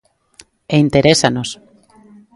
[0.73, 1.49] E interésanos.